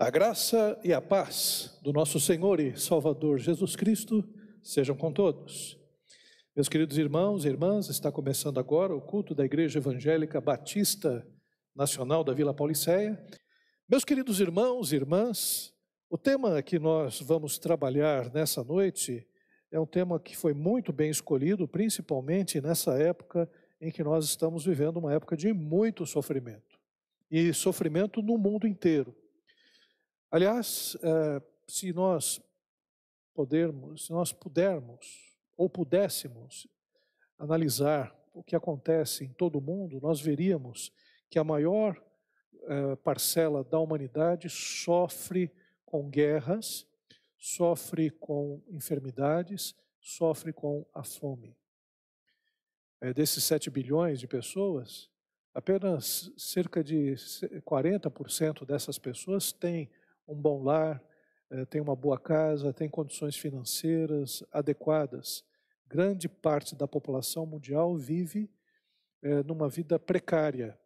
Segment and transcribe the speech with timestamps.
[0.00, 4.22] A graça e a paz do nosso Senhor e Salvador Jesus Cristo
[4.62, 5.76] sejam com todos.
[6.54, 11.26] Meus queridos irmãos e irmãs, está começando agora o culto da Igreja Evangélica Batista
[11.74, 13.20] Nacional da Vila Pauliceia.
[13.88, 15.74] Meus queridos irmãos e irmãs,
[16.08, 19.26] o tema que nós vamos trabalhar nessa noite
[19.68, 24.64] é um tema que foi muito bem escolhido, principalmente nessa época em que nós estamos
[24.64, 26.78] vivendo uma época de muito sofrimento.
[27.28, 29.12] E sofrimento no mundo inteiro.
[30.30, 32.38] Aliás, eh, se nós
[33.32, 36.68] podermos, se nós pudermos ou pudéssemos
[37.38, 40.92] analisar o que acontece em todo o mundo, nós veríamos
[41.30, 41.98] que a maior
[42.64, 45.50] eh, parcela da humanidade sofre
[45.86, 46.86] com guerras,
[47.38, 51.56] sofre com enfermidades, sofre com a fome.
[53.00, 55.08] É, desses 7 bilhões de pessoas,
[55.54, 57.14] apenas cerca de
[57.64, 59.88] 40% dessas pessoas têm
[60.28, 61.02] um bom lar,
[61.50, 65.44] eh, tem uma boa casa, tem condições financeiras adequadas.
[65.86, 68.50] Grande parte da população mundial vive
[69.22, 70.78] eh, numa vida precária.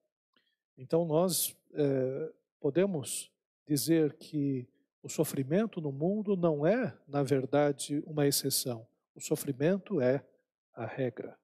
[0.79, 3.31] Então, nós eh, podemos
[3.67, 4.69] dizer que
[5.03, 8.87] o sofrimento no mundo não é, na verdade, uma exceção.
[9.15, 10.25] O sofrimento é
[10.73, 11.37] a regra.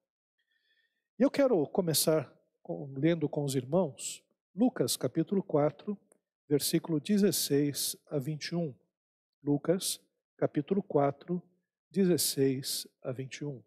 [1.19, 4.23] E eu quero começar com, lendo com os irmãos
[4.55, 5.97] Lucas capítulo 4,
[6.49, 8.75] versículo 16 a 21.
[9.43, 10.01] Lucas,
[10.35, 11.41] capítulo 4,
[11.91, 13.63] 16 a 21.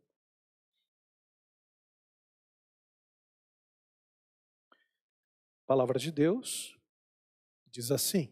[5.73, 6.79] palavra de Deus
[7.71, 8.31] diz assim: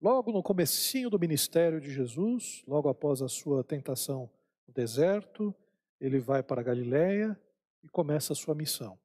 [0.00, 4.30] Logo no comecinho do ministério de Jesus, logo após a sua tentação
[4.66, 5.54] no deserto,
[6.00, 7.38] ele vai para Galiléia
[7.82, 8.98] e começa a sua missão.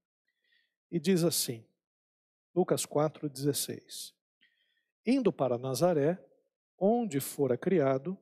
[0.89, 1.65] E diz assim:
[2.53, 4.13] Lucas 4,16.
[5.05, 6.19] Indo para Nazaré,
[6.77, 8.17] onde fora criado,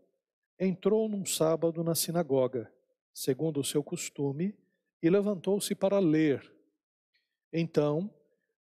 [0.60, 2.72] entrou num sábado na sinagoga,
[3.14, 4.56] segundo o seu costume,
[5.02, 6.54] e levantou-se para ler.
[7.52, 8.14] Então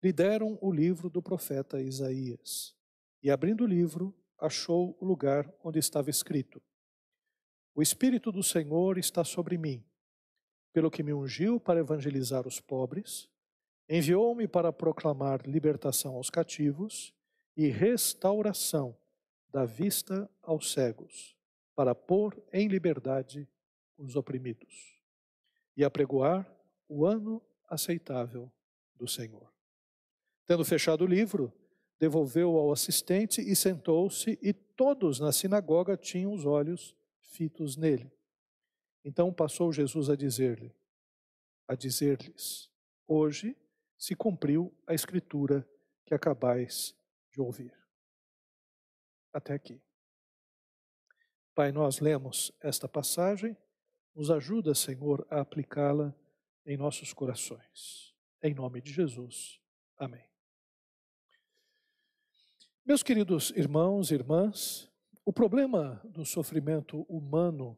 [0.02, 2.74] lhe deram o livro do profeta Isaías.
[3.22, 6.62] E abrindo o livro, achou o lugar onde estava escrito:
[7.74, 9.84] O Espírito do Senhor está sobre mim,
[10.72, 13.28] pelo que me ungiu para evangelizar os pobres
[13.88, 17.14] Enviou-me para proclamar libertação aos cativos
[17.56, 18.96] e restauração
[19.50, 21.34] da vista aos cegos,
[21.74, 23.48] para pôr em liberdade
[23.96, 25.00] os oprimidos
[25.76, 26.46] e apregoar
[26.88, 28.52] o ano aceitável
[28.94, 29.50] do Senhor.
[30.44, 31.52] Tendo fechado o livro,
[31.98, 38.10] devolveu ao assistente e sentou-se, e todos na sinagoga tinham os olhos fitos nele.
[39.04, 40.74] Então passou Jesus a dizer-lhe,
[41.66, 42.70] a dizer-lhes:
[43.06, 43.56] Hoje
[43.98, 45.68] se cumpriu a escritura
[46.06, 46.96] que acabais
[47.32, 47.76] de ouvir.
[49.32, 49.82] Até aqui.
[51.54, 53.56] Pai, nós lemos esta passagem,
[54.14, 56.14] nos ajuda, Senhor, a aplicá-la
[56.64, 58.14] em nossos corações.
[58.42, 59.60] Em nome de Jesus.
[59.96, 60.24] Amém.
[62.86, 64.90] Meus queridos irmãos e irmãs,
[65.24, 67.76] o problema do sofrimento humano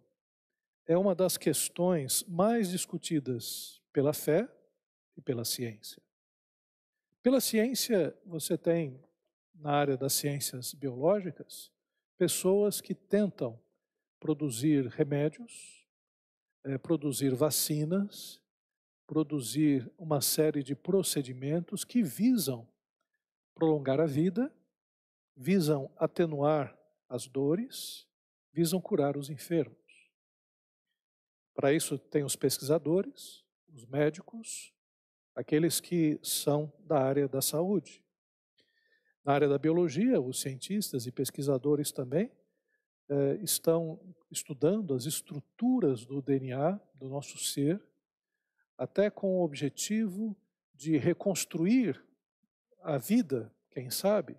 [0.86, 4.48] é uma das questões mais discutidas pela fé
[5.16, 6.00] e pela ciência.
[7.22, 8.98] Pela ciência, você tem,
[9.54, 11.70] na área das ciências biológicas,
[12.16, 13.60] pessoas que tentam
[14.19, 15.86] produzir remédios,
[16.64, 18.42] é, produzir vacinas,
[19.06, 22.66] produzir uma série de procedimentos que visam
[23.54, 24.50] prolongar a vida,
[25.36, 26.75] visam atenuar
[27.06, 28.09] as dores,
[28.50, 29.76] visam curar os enfermos.
[31.54, 34.72] Para isso, tem os pesquisadores, os médicos,
[35.34, 38.04] aqueles que são da área da saúde.
[39.24, 42.32] Na área da biologia, os cientistas e pesquisadores também
[43.08, 47.82] eh, estão estudando as estruturas do DNA do nosso ser,
[48.78, 50.36] até com o objetivo
[50.74, 52.02] de reconstruir
[52.82, 54.36] a vida, quem sabe,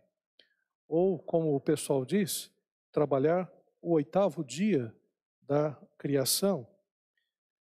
[0.87, 2.51] ou, como o pessoal diz,
[2.91, 3.51] trabalhar
[3.81, 4.93] o oitavo dia
[5.41, 6.67] da criação.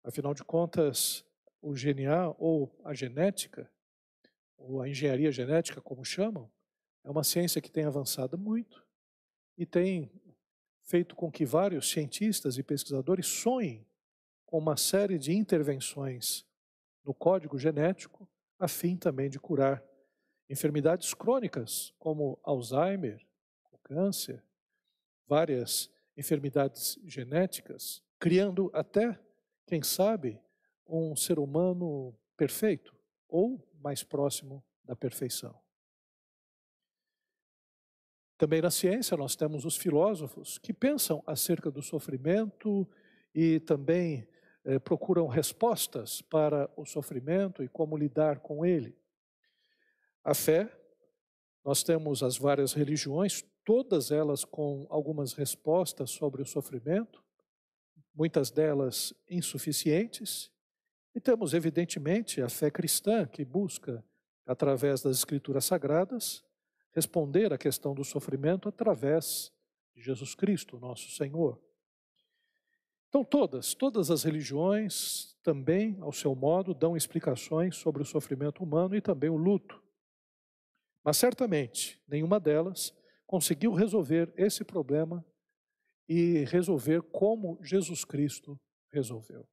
[0.03, 1.25] Afinal de contas,
[1.61, 3.71] o GNA ou a genética,
[4.57, 6.51] ou a engenharia genética, como chamam,
[7.03, 8.85] é uma ciência que tem avançado muito
[9.57, 10.11] e tem
[10.81, 13.85] feito com que vários cientistas e pesquisadores sonhem
[14.45, 16.45] com uma série de intervenções
[17.03, 18.27] no código genético,
[18.59, 19.83] a fim também de curar
[20.49, 23.25] enfermidades crônicas, como Alzheimer,
[23.71, 24.43] o câncer,
[25.25, 29.17] várias enfermidades genéticas, criando até,
[29.65, 30.39] quem sabe,
[30.91, 32.95] um ser humano perfeito
[33.27, 35.57] ou mais próximo da perfeição.
[38.37, 42.89] Também na ciência nós temos os filósofos que pensam acerca do sofrimento
[43.33, 44.27] e também
[44.65, 48.97] eh, procuram respostas para o sofrimento e como lidar com ele.
[50.23, 50.69] A fé,
[51.63, 57.23] nós temos as várias religiões, todas elas com algumas respostas sobre o sofrimento,
[58.13, 60.51] muitas delas insuficientes,
[61.13, 64.03] e temos, evidentemente, a fé cristã, que busca,
[64.45, 66.43] através das Escrituras Sagradas,
[66.93, 69.51] responder à questão do sofrimento através
[69.93, 71.61] de Jesus Cristo, nosso Senhor.
[73.09, 78.95] Então, todas, todas as religiões também, ao seu modo, dão explicações sobre o sofrimento humano
[78.95, 79.81] e também o luto.
[81.03, 82.95] Mas certamente, nenhuma delas
[83.27, 85.25] conseguiu resolver esse problema
[86.07, 88.59] e resolver como Jesus Cristo
[88.91, 89.45] resolveu.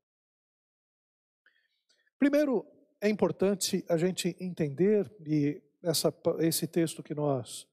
[2.19, 2.67] Primeiro,
[3.01, 7.67] é importante a gente entender, e essa, esse texto que nós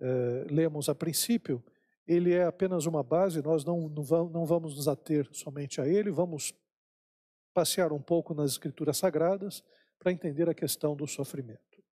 [0.00, 1.62] eh, lemos a princípio,
[2.06, 6.54] ele é apenas uma base, nós não, não vamos nos ater somente a ele, vamos
[7.52, 9.62] passear um pouco nas Escrituras Sagradas
[9.98, 11.82] para entender a questão do sofrimento.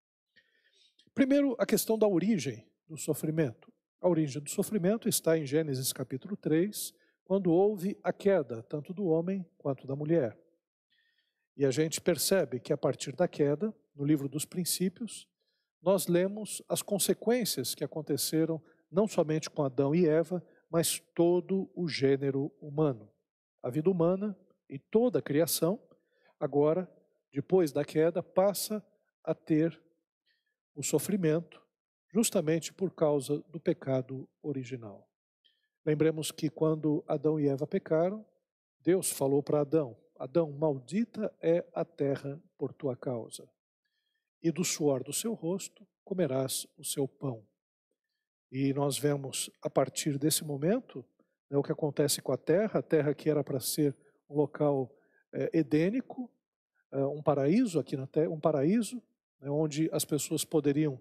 [1.14, 3.72] Primeiro, a questão da origem do sofrimento.
[4.00, 6.94] A origem do sofrimento está em Gênesis capítulo 3,
[7.24, 10.39] quando houve a queda, tanto do homem quanto da mulher.
[11.60, 15.28] E a gente percebe que a partir da queda, no livro dos princípios,
[15.82, 21.86] nós lemos as consequências que aconteceram não somente com Adão e Eva, mas todo o
[21.86, 23.12] gênero humano.
[23.62, 24.34] A vida humana
[24.70, 25.78] e toda a criação,
[26.40, 26.90] agora,
[27.30, 28.82] depois da queda, passa
[29.22, 29.78] a ter
[30.74, 31.60] o sofrimento
[32.10, 35.06] justamente por causa do pecado original.
[35.84, 38.24] Lembremos que quando Adão e Eva pecaram,
[38.82, 43.48] Deus falou para Adão: Adão, maldita é a terra por tua causa,
[44.42, 47.42] e do suor do seu rosto comerás o seu pão.
[48.52, 51.04] E nós vemos a partir desse momento
[51.48, 53.96] né, o que acontece com a terra, a terra que era para ser
[54.28, 54.94] um local
[55.32, 56.30] é, edênico,
[56.92, 59.02] é, um paraíso aqui na terra, um paraíso
[59.40, 61.00] né, onde as pessoas poderiam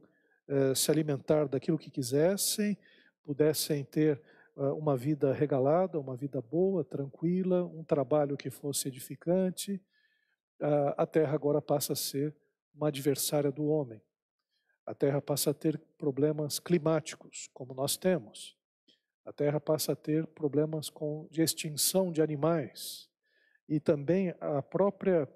[0.52, 2.76] eh, se alimentar daquilo que quisessem,
[3.24, 4.20] pudessem ter
[4.76, 9.82] uma vida regalada, uma vida boa, tranquila, um trabalho que fosse edificante.
[10.98, 12.36] A terra agora passa a ser
[12.74, 14.02] uma adversária do homem.
[14.86, 18.58] A terra passa a ter problemas climáticos, como nós temos.
[19.24, 23.08] A terra passa a ter problemas com, de extinção de animais.
[23.68, 25.30] E também a própria,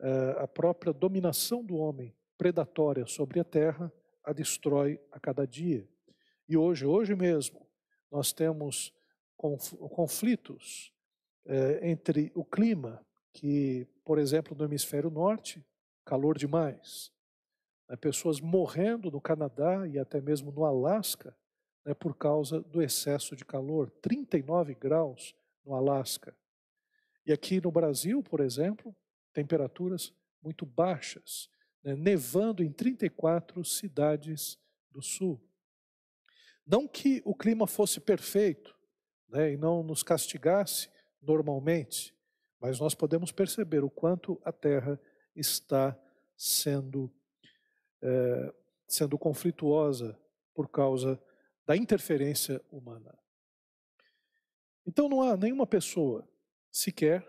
[0.00, 3.92] uh, a própria dominação do homem predatória sobre a terra
[4.22, 5.88] a destrói a cada dia.
[6.48, 7.65] E hoje, hoje mesmo,
[8.16, 8.94] nós temos
[9.36, 10.90] conflitos
[11.44, 15.62] é, entre o clima, que, por exemplo, no hemisfério norte,
[16.02, 17.12] calor demais,
[17.86, 21.36] né, pessoas morrendo no Canadá e até mesmo no Alasca
[21.84, 26.34] né, por causa do excesso de calor, 39 graus no Alasca.
[27.26, 28.96] E aqui no Brasil, por exemplo,
[29.34, 30.10] temperaturas
[30.42, 31.50] muito baixas,
[31.84, 34.58] né, nevando em 34 cidades
[34.90, 35.45] do sul.
[36.66, 38.76] Não que o clima fosse perfeito
[39.28, 40.88] né, e não nos castigasse
[41.22, 42.14] normalmente,
[42.60, 45.00] mas nós podemos perceber o quanto a Terra
[45.34, 45.96] está
[46.36, 47.12] sendo,
[48.02, 48.54] é,
[48.88, 50.18] sendo conflituosa
[50.54, 51.22] por causa
[51.64, 53.16] da interferência humana.
[54.86, 56.28] Então não há nenhuma pessoa
[56.70, 57.26] sequer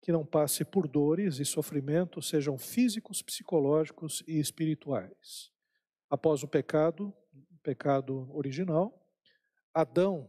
[0.00, 5.52] que não passe por dores e sofrimentos, sejam físicos, psicológicos e espirituais.
[6.08, 7.14] Após o pecado,
[7.68, 8.98] pecado original,
[9.74, 10.26] Adão,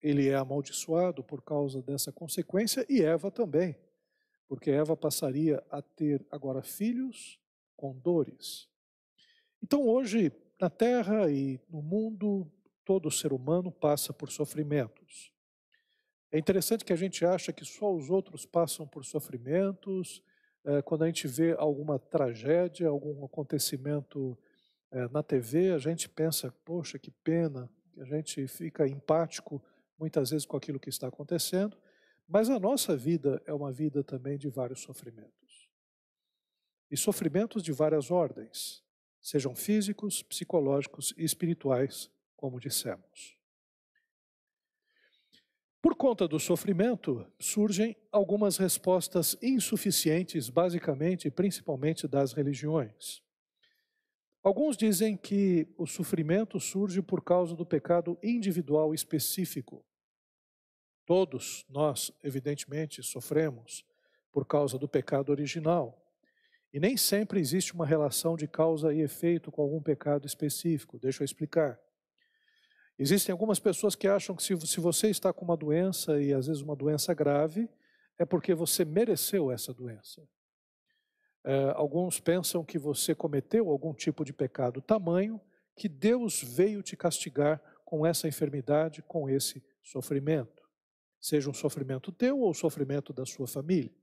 [0.00, 3.76] ele é amaldiçoado por causa dessa consequência e Eva também,
[4.46, 7.40] porque Eva passaria a ter agora filhos
[7.76, 8.68] com dores.
[9.60, 12.48] Então hoje, na terra e no mundo,
[12.84, 15.32] todo ser humano passa por sofrimentos.
[16.30, 20.22] É interessante que a gente acha que só os outros passam por sofrimentos.
[20.64, 24.38] É, quando a gente vê alguma tragédia, algum acontecimento
[24.96, 29.62] é, na TV, a gente pensa, poxa, que pena, a gente fica empático
[29.98, 31.76] muitas vezes com aquilo que está acontecendo,
[32.26, 35.68] mas a nossa vida é uma vida também de vários sofrimentos.
[36.90, 38.82] E sofrimentos de várias ordens,
[39.20, 43.36] sejam físicos, psicológicos e espirituais, como dissemos.
[45.82, 53.25] Por conta do sofrimento, surgem algumas respostas insuficientes, basicamente e principalmente das religiões.
[54.46, 59.84] Alguns dizem que o sofrimento surge por causa do pecado individual específico.
[61.04, 63.84] Todos nós, evidentemente, sofremos
[64.30, 66.00] por causa do pecado original.
[66.72, 70.96] E nem sempre existe uma relação de causa e efeito com algum pecado específico.
[70.96, 71.76] Deixa eu explicar.
[72.96, 76.62] Existem algumas pessoas que acham que se, você está com uma doença, e às vezes
[76.62, 77.68] uma doença grave,
[78.16, 80.22] é porque você mereceu essa doença.
[81.46, 85.40] É, alguns pensam que você cometeu algum tipo de pecado tamanho
[85.76, 90.68] que Deus veio te castigar com essa enfermidade, com esse sofrimento.
[91.20, 93.94] Seja um sofrimento teu ou sofrimento da sua família.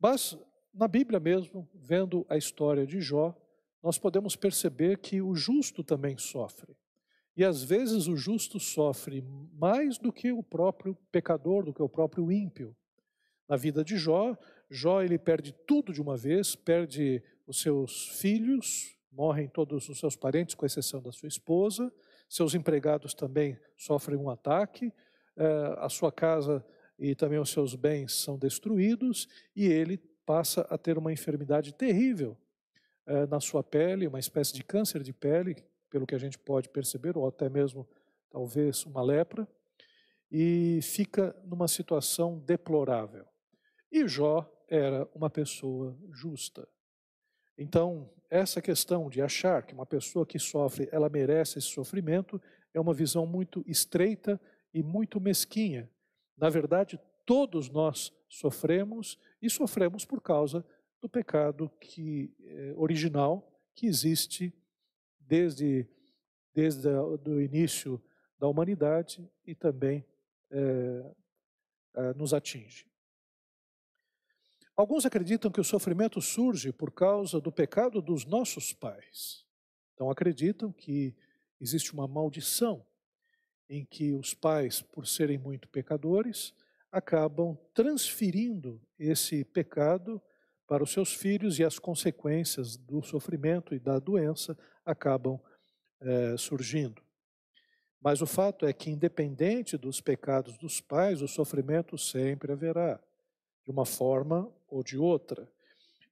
[0.00, 0.36] Mas,
[0.74, 3.32] na Bíblia mesmo, vendo a história de Jó,
[3.80, 6.76] nós podemos perceber que o justo também sofre.
[7.36, 11.88] E às vezes o justo sofre mais do que o próprio pecador, do que o
[11.88, 12.74] próprio ímpio.
[13.48, 14.36] Na vida de Jó,
[14.68, 20.16] Jó ele perde tudo de uma vez, perde os seus filhos, morrem todos os seus
[20.16, 21.92] parentes, com exceção da sua esposa,
[22.28, 24.92] seus empregados também sofrem um ataque,
[25.36, 26.64] eh, a sua casa
[26.98, 32.36] e também os seus bens são destruídos, e ele passa a ter uma enfermidade terrível
[33.06, 35.56] eh, na sua pele, uma espécie de câncer de pele,
[35.88, 37.88] pelo que a gente pode perceber, ou até mesmo
[38.28, 39.46] talvez uma lepra,
[40.30, 43.24] e fica numa situação deplorável.
[43.92, 46.68] E Jó era uma pessoa justa.
[47.56, 52.40] Então, essa questão de achar que uma pessoa que sofre, ela merece esse sofrimento,
[52.74, 54.40] é uma visão muito estreita
[54.74, 55.90] e muito mesquinha.
[56.36, 60.64] Na verdade, todos nós sofremos e sofremos por causa
[61.00, 64.52] do pecado que eh, original que existe
[65.20, 65.88] desde
[66.54, 68.02] desde o início
[68.38, 70.02] da humanidade e também
[70.50, 71.12] eh,
[72.16, 72.85] nos atinge.
[74.76, 79.46] Alguns acreditam que o sofrimento surge por causa do pecado dos nossos pais.
[79.94, 81.16] Então acreditam que
[81.58, 82.84] existe uma maldição
[83.70, 86.52] em que os pais, por serem muito pecadores,
[86.92, 90.20] acabam transferindo esse pecado
[90.66, 95.40] para os seus filhos e as consequências do sofrimento e da doença acabam
[96.00, 97.02] é, surgindo.
[97.98, 103.00] Mas o fato é que, independente dos pecados dos pais, o sofrimento sempre haverá
[103.66, 105.50] de uma forma ou de outra.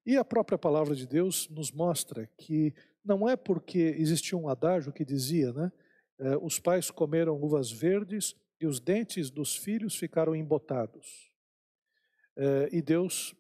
[0.05, 4.93] E a própria palavra de Deus nos mostra que não é porque existia um adágio
[4.93, 5.73] que dizia, né?
[6.19, 11.31] Eh, os pais comeram uvas verdes e os dentes dos filhos ficaram embotados.
[12.37, 13.35] Eh, e Deus,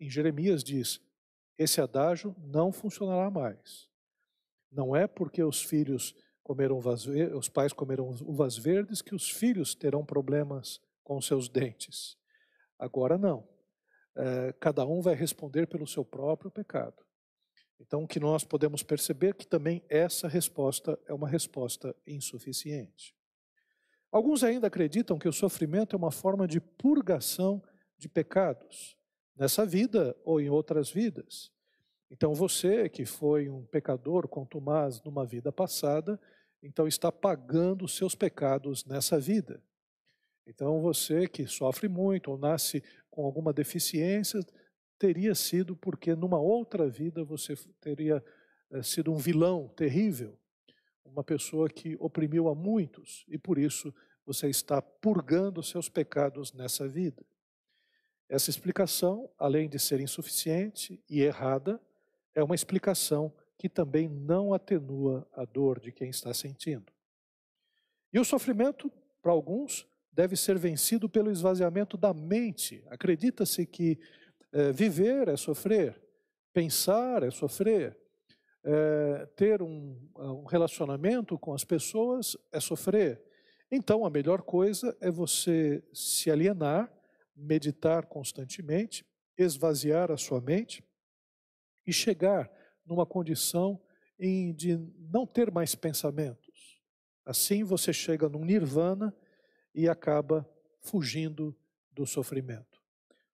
[0.00, 1.00] em Jeremias, diz:
[1.58, 3.88] esse adágio não funcionará mais.
[4.72, 9.74] Não é porque os filhos comeram uvas, os pais comeram uvas verdes que os filhos
[9.74, 12.19] terão problemas com seus dentes.
[12.80, 13.46] Agora não.
[14.16, 17.04] É, cada um vai responder pelo seu próprio pecado.
[17.78, 23.14] Então, o que nós podemos perceber é que também essa resposta é uma resposta insuficiente.
[24.10, 27.62] Alguns ainda acreditam que o sofrimento é uma forma de purgação
[27.96, 28.96] de pecados,
[29.36, 31.52] nessa vida ou em outras vidas.
[32.10, 36.20] Então, você que foi um pecador contumaz numa vida passada,
[36.62, 39.62] então está pagando os seus pecados nessa vida.
[40.46, 44.40] Então, você que sofre muito ou nasce com alguma deficiência,
[44.98, 48.24] teria sido porque numa outra vida você teria
[48.70, 50.38] é, sido um vilão terrível,
[51.04, 53.92] uma pessoa que oprimiu a muitos e por isso
[54.24, 57.24] você está purgando seus pecados nessa vida.
[58.28, 61.80] Essa explicação, além de ser insuficiente e errada,
[62.32, 66.92] é uma explicação que também não atenua a dor de quem está sentindo.
[68.12, 72.84] E o sofrimento, para alguns, deve ser vencido pelo esvaziamento da mente.
[72.88, 73.98] Acredita-se que
[74.52, 76.00] é, viver é sofrer,
[76.52, 77.96] pensar é sofrer,
[78.64, 83.22] é, ter um, um relacionamento com as pessoas é sofrer.
[83.70, 86.92] Então, a melhor coisa é você se alienar,
[87.36, 89.06] meditar constantemente,
[89.38, 90.84] esvaziar a sua mente
[91.86, 92.50] e chegar
[92.84, 93.80] numa condição
[94.18, 96.80] em, de não ter mais pensamentos.
[97.24, 99.14] Assim você chega num nirvana
[99.74, 100.48] e acaba
[100.80, 101.56] fugindo
[101.92, 102.80] do sofrimento.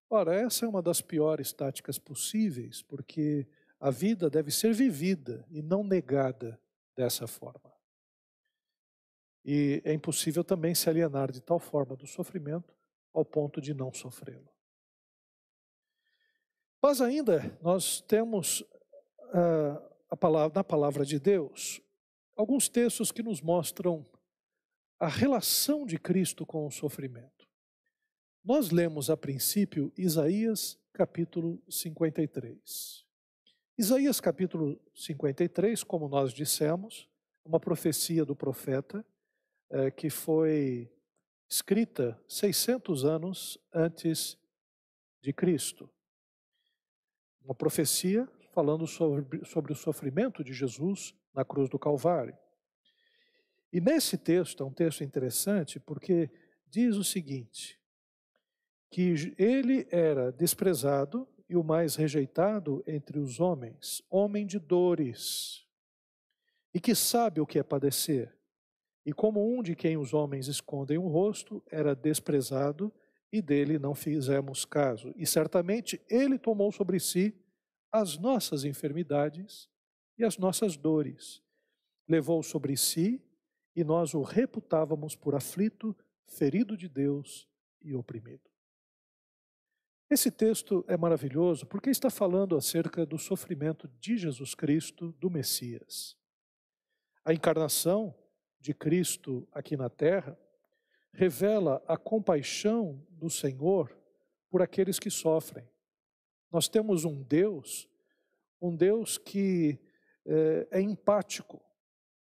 [0.09, 3.47] Ora, essa é uma das piores táticas possíveis, porque
[3.81, 6.61] a vida deve ser vivida e não negada
[6.95, 7.73] dessa forma.
[9.45, 12.75] E é impossível também se alienar de tal forma do sofrimento
[13.13, 14.49] ao ponto de não sofrê-lo.
[16.83, 21.81] Mas ainda nós temos uh, a palavra, na palavra de Deus
[22.37, 24.05] alguns textos que nos mostram
[24.99, 27.47] a relação de Cristo com o sofrimento.
[28.43, 33.05] Nós lemos a princípio Isaías capítulo 53.
[33.77, 37.09] Isaías capítulo 53, como nós dissemos,
[37.45, 39.05] uma profecia do profeta
[39.69, 40.91] é, que foi
[41.49, 44.39] escrita 600 anos antes
[45.21, 45.91] de Cristo.
[47.45, 52.37] Uma profecia falando sobre, sobre o sofrimento de Jesus na cruz do Calvário.
[53.73, 56.31] E nesse texto, é um texto interessante, porque
[56.69, 57.79] diz o seguinte:
[58.91, 65.67] que ele era desprezado e o mais rejeitado entre os homens, homem de dores,
[66.75, 68.37] e que sabe o que é padecer.
[69.05, 72.93] E como um de quem os homens escondem o rosto, era desprezado
[73.33, 75.13] e dele não fizemos caso.
[75.17, 77.35] E certamente ele tomou sobre si
[77.93, 79.69] as nossas enfermidades
[80.19, 81.41] e as nossas dores.
[82.09, 83.23] Levou sobre si
[83.77, 85.95] e nós o reputávamos por aflito,
[86.27, 87.47] ferido de Deus
[87.83, 88.51] e oprimido.
[90.09, 96.17] Esse texto é maravilhoso porque está falando acerca do sofrimento de Jesus Cristo, do Messias.
[97.23, 98.15] A encarnação
[98.59, 100.39] de Cristo aqui na terra
[101.13, 103.95] revela a compaixão do Senhor
[104.49, 105.69] por aqueles que sofrem.
[106.51, 107.89] Nós temos um Deus,
[108.61, 109.79] um Deus que
[110.25, 111.61] é, é empático,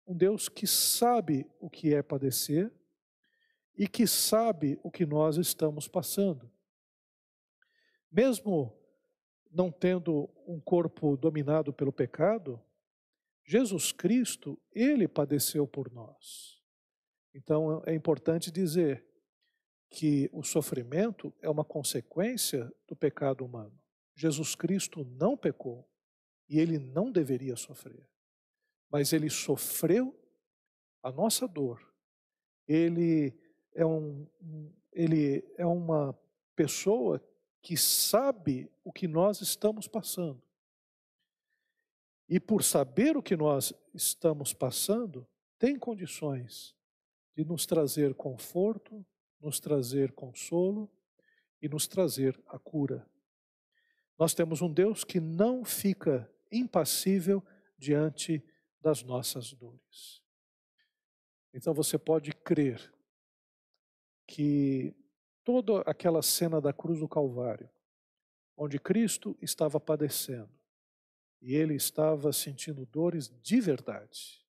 [0.09, 2.73] um Deus que sabe o que é padecer
[3.77, 6.51] e que sabe o que nós estamos passando.
[8.11, 8.75] Mesmo
[9.51, 12.59] não tendo um corpo dominado pelo pecado,
[13.45, 16.59] Jesus Cristo, ele padeceu por nós.
[17.31, 19.05] Então é importante dizer
[19.91, 23.79] que o sofrimento é uma consequência do pecado humano.
[24.15, 25.87] Jesus Cristo não pecou
[26.49, 28.09] e ele não deveria sofrer,
[28.91, 30.17] mas ele sofreu
[31.01, 31.85] a nossa dor.
[32.67, 33.37] Ele
[33.73, 34.27] é, um,
[34.91, 36.17] ele é uma
[36.55, 37.23] pessoa
[37.61, 40.41] que sabe o que nós estamos passando.
[42.27, 45.27] E por saber o que nós estamos passando,
[45.57, 46.75] tem condições
[47.35, 49.05] de nos trazer conforto,
[49.39, 50.89] nos trazer consolo
[51.61, 53.09] e nos trazer a cura.
[54.17, 57.43] Nós temos um Deus que não fica impassível
[57.77, 58.43] diante
[58.81, 60.21] das nossas dores.
[61.53, 62.93] Então você pode crer
[64.27, 64.95] que
[65.43, 67.69] toda aquela cena da cruz do Calvário,
[68.55, 70.51] onde Cristo estava padecendo
[71.41, 74.45] e ele estava sentindo dores de verdade.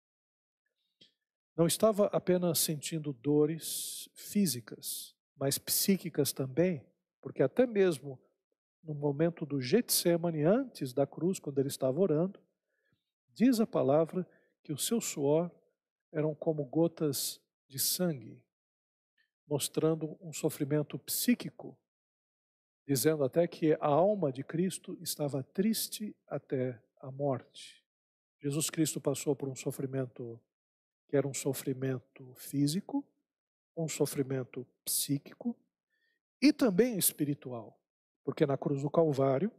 [1.57, 6.87] Não estava apenas sentindo dores físicas, mas psíquicas também,
[7.21, 8.19] porque até mesmo
[8.83, 12.41] no momento do Getsemane, antes da cruz, quando ele estava orando,
[13.37, 14.27] diz a palavra
[14.64, 15.51] que o seu suor
[16.11, 18.42] eram como gotas de sangue
[19.46, 21.79] mostrando um sofrimento psíquico,
[22.87, 27.85] dizendo até que a alma de Cristo estava triste até a morte.
[28.40, 30.40] Jesus Cristo passou por um sofrimento
[31.07, 33.07] que era um sofrimento físico,
[33.77, 35.55] um sofrimento psíquico
[36.40, 37.79] e também espiritual,
[38.25, 39.53] porque na cruz do Calvário,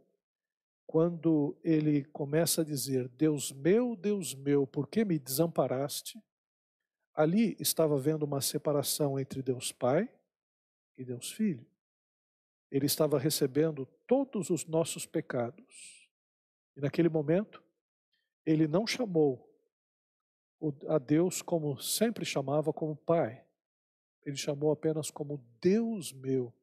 [0.87, 6.23] quando ele começa a dizer: Deus meu, Deus meu, por que me desamparaste?
[7.13, 10.09] Ali estava havendo uma separação entre Deus Pai
[10.97, 11.65] e Deus Filho.
[12.71, 16.09] Ele estava recebendo todos os nossos pecados.
[16.75, 17.63] E naquele momento,
[18.45, 19.43] ele não chamou
[20.87, 23.43] a Deus como sempre chamava, como Pai.
[24.23, 26.53] Ele chamou apenas como Deus meu,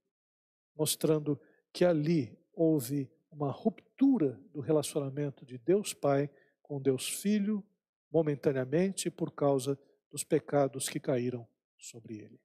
[0.77, 1.41] mostrando
[1.73, 6.29] que ali houve uma ruptura do relacionamento de Deus Pai
[6.63, 7.65] com Deus Filho,
[8.11, 9.79] momentaneamente por causa
[10.11, 11.47] dos pecados que caíram
[11.79, 12.41] sobre ele.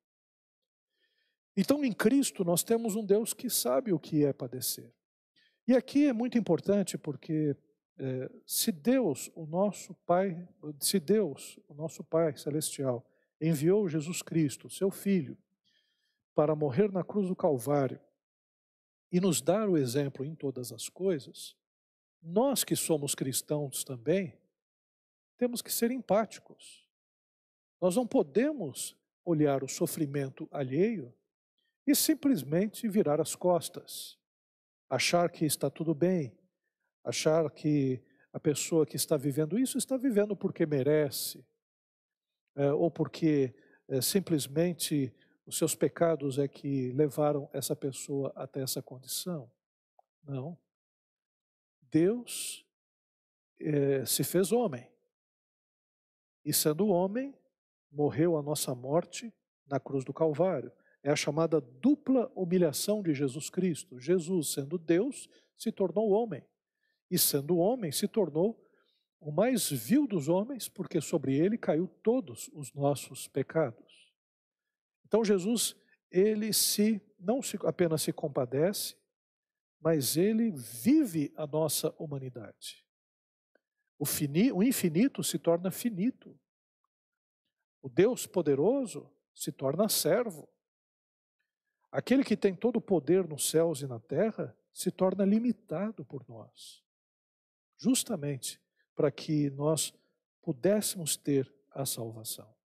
[1.55, 4.93] Então, em Cristo, nós temos um Deus que sabe o que é padecer.
[5.67, 7.55] E aqui é muito importante porque
[7.97, 10.47] é, se Deus, o nosso Pai,
[10.79, 13.05] se Deus, o nosso Pai celestial,
[13.41, 15.37] enviou Jesus Cristo, seu Filho,
[16.33, 17.99] para morrer na cruz do Calvário
[19.11, 21.55] e nos dar o exemplo em todas as coisas,
[22.21, 24.37] nós que somos cristãos também,
[25.37, 26.87] temos que ser empáticos.
[27.81, 31.13] Nós não podemos olhar o sofrimento alheio
[31.87, 34.17] e simplesmente virar as costas,
[34.89, 36.37] achar que está tudo bem,
[37.03, 41.43] achar que a pessoa que está vivendo isso está vivendo porque merece,
[42.55, 43.55] é, ou porque
[43.87, 45.13] é, simplesmente
[45.49, 49.49] os seus pecados é que levaram essa pessoa até essa condição.
[50.23, 50.55] Não.
[51.89, 52.63] Deus
[53.59, 54.87] é, se fez homem.
[56.45, 57.35] E sendo homem,
[57.91, 59.33] morreu a nossa morte
[59.65, 60.71] na cruz do Calvário.
[61.01, 63.99] É a chamada dupla humilhação de Jesus Cristo.
[63.99, 66.45] Jesus, sendo Deus, se tornou homem.
[67.09, 68.63] E sendo homem, se tornou
[69.19, 73.88] o mais vil dos homens, porque sobre ele caiu todos os nossos pecados.
[75.09, 75.75] Então Jesus,
[76.11, 78.95] ele se não se, apenas se compadece,
[79.81, 82.85] mas ele vive a nossa humanidade.
[83.97, 86.39] O, fini, o infinito se torna finito
[87.81, 90.47] O Deus poderoso se torna servo.
[91.91, 96.23] Aquele que tem todo o poder nos céus e na terra se torna limitado por
[96.29, 96.83] nós,
[97.77, 98.61] justamente
[98.95, 99.93] para que nós
[100.41, 102.58] pudéssemos ter a salvação.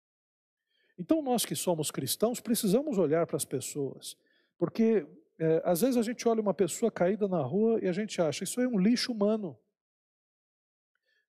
[0.98, 4.16] Então, nós que somos cristãos precisamos olhar para as pessoas,
[4.57, 5.07] porque
[5.38, 8.44] é, às vezes a gente olha uma pessoa caída na rua e a gente acha
[8.44, 9.59] isso é um lixo humano.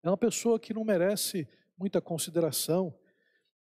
[0.03, 1.49] É uma pessoa que não merece
[1.79, 2.95] muita consideração,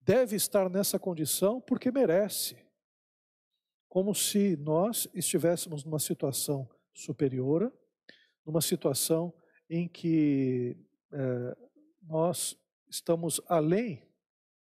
[0.01, 2.57] deve estar nessa condição porque merece.
[3.87, 7.71] Como se nós estivéssemos numa situação superior,
[8.45, 9.33] numa situação
[9.69, 10.77] em que
[11.11, 11.57] é,
[12.01, 12.57] nós
[12.89, 14.05] estamos além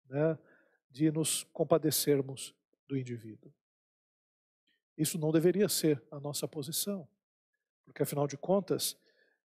[0.10, 0.38] né,
[0.92, 2.54] de nos compadecermos
[2.88, 3.52] do indivíduo.
[4.98, 7.08] Isso não deveria ser a nossa posição,
[7.86, 8.98] porque afinal de contas,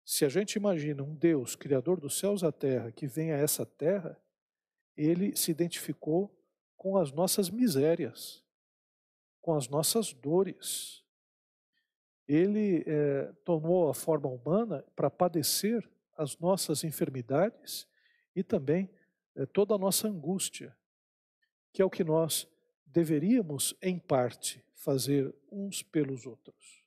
[0.06, 3.38] se a gente imagina um Deus, Criador dos céus e da terra, que vem a
[3.38, 4.20] essa terra,
[4.96, 6.36] ele se identificou
[6.76, 8.44] com as nossas misérias,
[9.42, 11.04] com as nossas dores.
[12.28, 17.88] Ele é, tomou a forma humana para padecer as nossas enfermidades
[18.36, 18.90] e também
[19.36, 20.76] é, toda a nossa angústia,
[21.74, 22.48] que é o que nós
[22.86, 26.86] deveríamos, em parte, fazer uns pelos outros.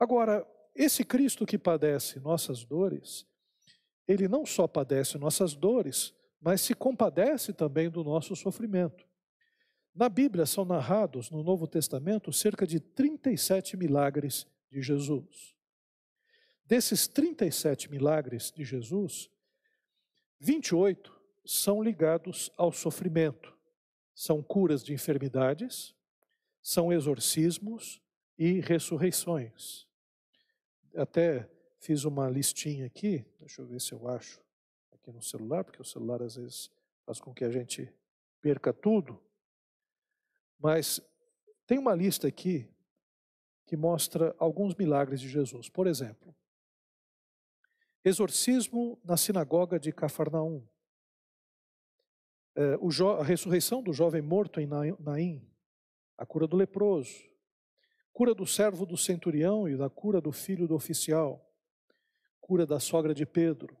[0.00, 3.26] Agora, esse Cristo que padece nossas dores,
[4.08, 9.06] ele não só padece nossas dores, mas se compadece também do nosso sofrimento.
[9.94, 15.54] Na Bíblia são narrados, no Novo Testamento, cerca de 37 milagres de Jesus.
[16.64, 19.30] Desses 37 milagres de Jesus,
[20.40, 23.56] 28 são ligados ao sofrimento.
[24.14, 25.94] São curas de enfermidades,
[26.60, 28.00] são exorcismos
[28.38, 29.86] e ressurreições.
[30.94, 31.48] Até
[31.80, 34.40] fiz uma listinha aqui, deixa eu ver se eu acho
[34.92, 36.70] aqui no celular, porque o celular às vezes
[37.04, 37.92] faz com que a gente
[38.40, 39.20] perca tudo.
[40.58, 41.00] Mas
[41.66, 42.68] tem uma lista aqui
[43.66, 45.68] que mostra alguns milagres de Jesus.
[45.68, 46.34] Por exemplo,
[48.04, 50.62] exorcismo na sinagoga de Cafarnaum.
[52.54, 52.74] É,
[53.18, 55.42] a ressurreição do jovem morto em Naim,
[56.18, 57.14] a cura do leproso,
[58.12, 61.50] cura do servo do centurião e da cura do filho do oficial,
[62.40, 63.76] cura da sogra de Pedro,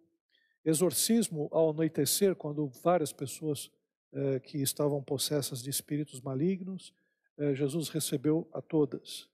[0.64, 3.70] exorcismo ao anoitecer, quando várias pessoas
[4.12, 6.94] eh, que estavam possessas de espíritos malignos,
[7.36, 9.28] eh, Jesus recebeu a todas.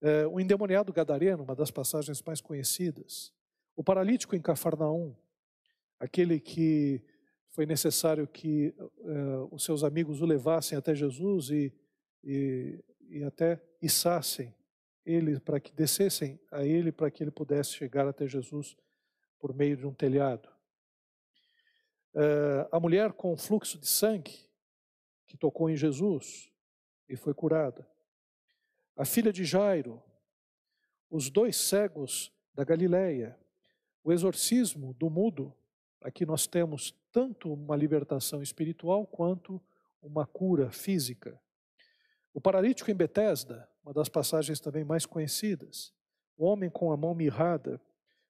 [0.00, 3.32] Eh, o endemoniado gadareno, uma das passagens mais conhecidas,
[3.74, 5.16] o paralítico em Cafarnaum,
[5.98, 7.02] aquele que
[7.54, 8.74] foi necessário que
[9.52, 11.72] os seus amigos o levassem até Jesus e,
[12.24, 14.52] e, e até içassem
[15.06, 18.76] ele para que descessem a ele para que ele pudesse chegar até Jesus
[19.38, 20.48] por meio de um telhado.
[22.12, 24.36] Uh, a mulher com fluxo de sangue,
[25.24, 26.50] que tocou em Jesus
[27.08, 27.88] e foi curada.
[28.96, 30.02] A filha de Jairo,
[31.08, 33.38] os dois cegos da Galileia,
[34.02, 35.54] o exorcismo do mudo.
[36.00, 39.62] Aqui nós temos tanto uma libertação espiritual quanto
[40.02, 41.40] uma cura física.
[42.34, 45.94] O paralítico em Betesda, uma das passagens também mais conhecidas.
[46.36, 47.80] O homem com a mão mirrada,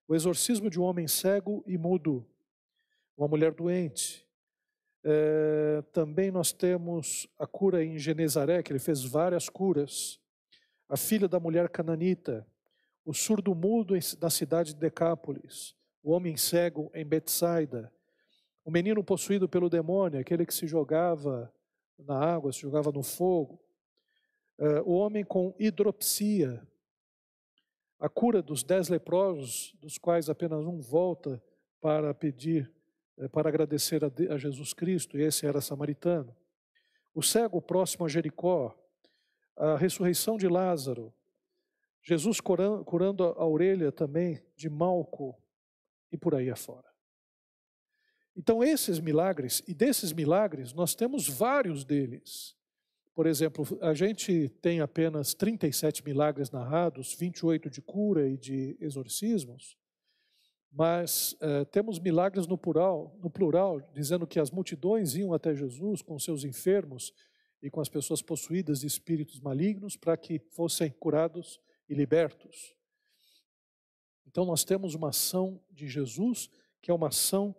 [0.06, 2.28] o exorcismo de um homem cego e mudo,
[3.16, 4.28] uma mulher doente.
[5.02, 10.20] É, também nós temos a cura em Genezaré, que ele fez várias curas.
[10.90, 12.46] A filha da mulher cananita,
[13.02, 17.90] o surdo mudo na cidade de Decápolis, o homem cego em Betsaida,
[18.64, 21.53] o menino possuído pelo demônio, aquele que se jogava
[21.98, 23.61] na água, se jogava no fogo,
[24.59, 26.66] é, o homem com hidropsia,
[27.98, 31.42] a cura dos dez leprosos, dos quais apenas um volta
[31.81, 32.70] para pedir,
[33.16, 36.35] eh, para agradecer a Jesus Cristo, e esse era samaritano.
[37.14, 38.74] O cego próximo a Jericó,
[39.57, 41.14] a ressurreição de Lázaro,
[42.03, 45.35] Jesus curando a orelha também de Malco
[46.12, 46.93] e por aí afora.
[48.36, 52.56] Então, esses milagres, e desses milagres, nós temos vários deles.
[53.14, 59.76] Por exemplo, a gente tem apenas 37 milagres narrados, 28 de cura e de exorcismos,
[60.72, 66.02] mas eh, temos milagres no plural, no plural, dizendo que as multidões iam até Jesus
[66.02, 67.12] com seus enfermos
[67.62, 72.74] e com as pessoas possuídas de espíritos malignos para que fossem curados e libertos.
[74.26, 76.50] Então nós temos uma ação de Jesus
[76.82, 77.54] que é uma ação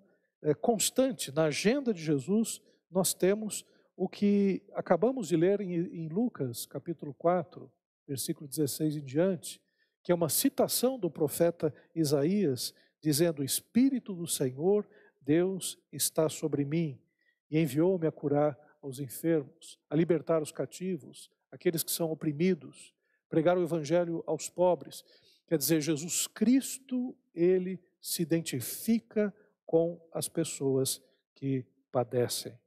[0.45, 1.33] eh, constante.
[1.33, 3.65] Na agenda de Jesus nós temos
[3.97, 7.71] o que acabamos de ler em, em Lucas, capítulo 4,
[8.07, 9.59] versículo 16 em diante,
[10.03, 14.87] que é uma citação do profeta Isaías, dizendo: O Espírito do Senhor,
[15.19, 17.01] Deus, está sobre mim,
[17.49, 22.93] e enviou-me a curar aos enfermos, a libertar os cativos, aqueles que são oprimidos,
[23.27, 25.03] pregar o evangelho aos pobres.
[25.47, 29.33] Quer dizer, Jesus Cristo, ele se identifica
[29.65, 31.01] com as pessoas
[31.33, 32.57] que padecem.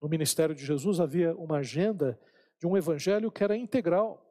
[0.00, 2.18] No ministério de Jesus havia uma agenda
[2.58, 4.24] de um evangelho que era integral,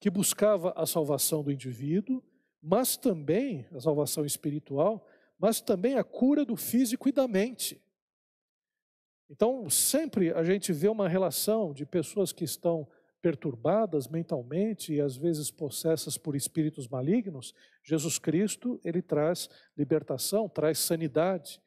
[0.00, 2.22] que buscava a salvação do indivíduo,
[2.62, 5.06] mas também a salvação espiritual,
[5.38, 7.82] mas também a cura do físico e da mente.
[9.28, 12.86] Então, sempre a gente vê uma relação de pessoas que estão
[13.22, 17.54] perturbadas mentalmente e às vezes possessas por espíritos malignos.
[17.82, 21.62] Jesus Cristo, ele traz libertação, traz sanidade.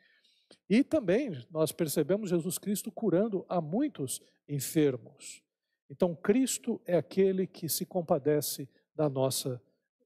[0.69, 5.41] E também nós percebemos Jesus Cristo curando a muitos enfermos.
[5.89, 9.61] Então, Cristo é aquele que se compadece da nossa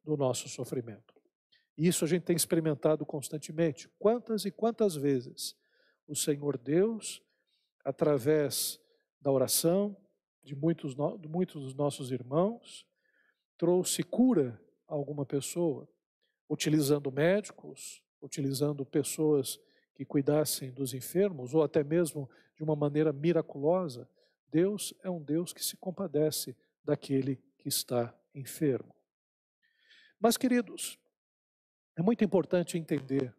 [0.09, 1.13] do nosso sofrimento.
[1.77, 3.87] Isso a gente tem experimentado constantemente.
[3.99, 5.55] Quantas e quantas vezes
[6.07, 7.21] o Senhor Deus
[7.85, 8.79] através
[9.21, 9.95] da oração
[10.43, 12.85] de muitos, de muitos dos nossos irmãos,
[13.57, 15.87] trouxe cura a alguma pessoa,
[16.49, 19.59] utilizando médicos, utilizando pessoas
[19.93, 24.09] que cuidassem dos enfermos, ou até mesmo de uma maneira miraculosa.
[24.49, 28.95] Deus é um Deus que se compadece daquele que está enfermo.
[30.19, 30.97] Mas, queridos,
[31.97, 33.35] é muito importante entender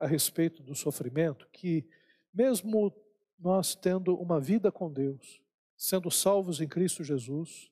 [0.00, 1.86] a respeito do sofrimento que,
[2.32, 2.90] mesmo
[3.38, 5.41] nós tendo uma vida com Deus,
[5.82, 7.68] sendo salvos em Cristo Jesus,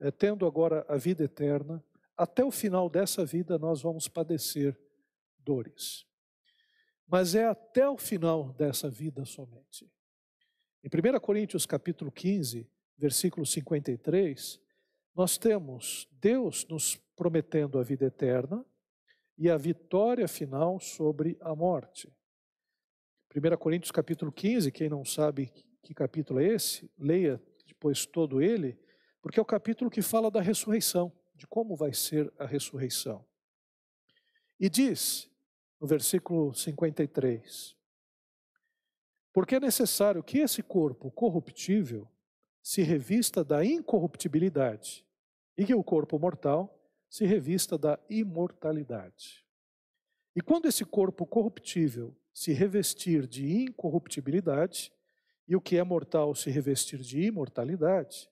[0.00, 1.84] é, tendo agora a vida eterna,
[2.16, 4.74] até o final dessa vida nós vamos padecer
[5.38, 6.06] dores.
[7.06, 9.86] Mas é até o final dessa vida somente.
[10.82, 14.58] Em 1 Coríntios capítulo 15, versículo 53,
[15.14, 18.64] nós temos Deus nos prometendo a vida eterna
[19.36, 22.10] e a vitória final sobre a morte.
[23.36, 25.52] 1 Coríntios capítulo 15, quem não sabe
[25.82, 28.78] que capítulo é esse, leia depois todo ele,
[29.20, 33.24] porque é o capítulo que fala da ressurreição, de como vai ser a ressurreição.
[34.58, 35.28] E diz,
[35.80, 37.76] no versículo 53,
[39.32, 42.08] porque é necessário que esse corpo corruptível
[42.62, 45.04] se revista da incorruptibilidade
[45.56, 49.44] e que o corpo mortal se revista da imortalidade.
[50.34, 54.92] E quando esse corpo corruptível se revestir de incorruptibilidade,
[55.46, 58.28] e o que é mortal se revestir de imortalidade,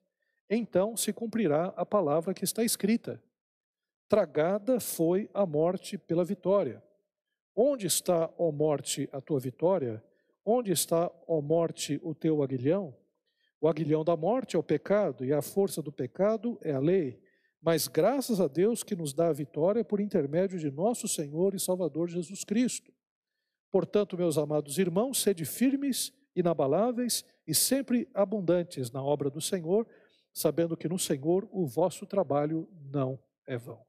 [0.49, 3.23] então se cumprirá a palavra que está escrita:
[4.09, 6.83] Tragada foi a morte pela vitória.
[7.55, 10.03] Onde está, ó morte, a tua vitória?
[10.45, 12.97] Onde está, ó morte, o teu aguilhão?
[13.61, 17.21] O aguilhão da morte é o pecado, e a força do pecado é a lei.
[17.61, 21.61] Mas graças a Deus que nos dá a vitória por intermédio de nosso Senhor e
[21.61, 22.91] Salvador Jesus Cristo.
[23.71, 29.87] Portanto, meus amados irmãos, sede firmes, inabaláveis e sempre abundantes na obra do Senhor,
[30.33, 33.85] sabendo que no Senhor o vosso trabalho não é vão.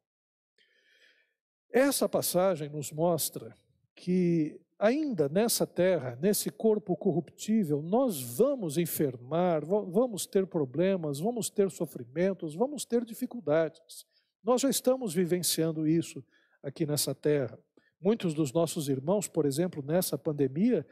[1.72, 3.56] Essa passagem nos mostra
[3.96, 11.70] que ainda nessa terra, nesse corpo corruptível, nós vamos enfermar, vamos ter problemas, vamos ter
[11.70, 14.06] sofrimentos, vamos ter dificuldades.
[14.44, 16.24] Nós já estamos vivenciando isso
[16.64, 17.58] aqui nessa terra.
[18.02, 20.86] Muitos dos nossos irmãos, por exemplo, nessa pandemia,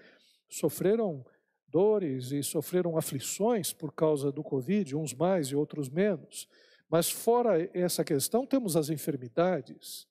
[0.48, 1.26] sofreram
[1.70, 6.48] dores e sofreram aflições por causa do Covid, uns mais e outros menos.
[6.90, 10.08] Mas fora essa questão, temos as enfermidades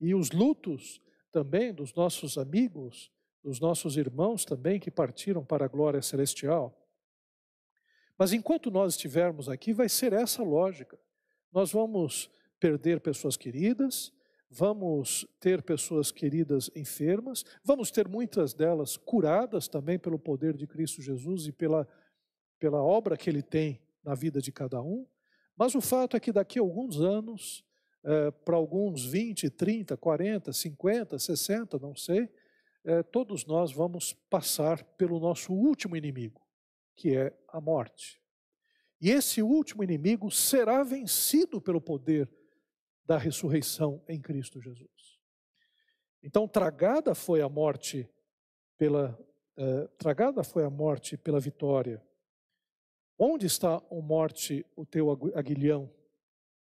[0.00, 1.00] e os lutos
[1.32, 3.10] também dos nossos amigos,
[3.42, 6.74] dos nossos irmãos também que partiram para a glória celestial.
[8.16, 10.98] Mas enquanto nós estivermos aqui, vai ser essa lógica.
[11.52, 14.12] Nós vamos perder pessoas queridas,
[14.50, 21.02] vamos ter pessoas queridas enfermas, vamos ter muitas delas curadas também pelo poder de Cristo
[21.02, 21.86] Jesus e pela,
[22.58, 25.06] pela obra que Ele tem na vida de cada um.
[25.56, 27.64] Mas o fato é que daqui a alguns anos,
[28.04, 32.28] é, para alguns 20, 30, 40, 50, 60, não sei,
[32.84, 36.40] é, todos nós vamos passar pelo nosso último inimigo,
[36.94, 38.20] que é a morte.
[39.00, 42.28] E esse último inimigo será vencido pelo poder
[43.08, 45.18] da ressurreição em Cristo Jesus.
[46.22, 48.08] Então, tragada foi a morte
[48.76, 49.18] pela
[49.60, 52.00] eh, tragada foi a morte pela vitória.
[53.18, 55.92] Onde está, a morte, o teu aguilhão?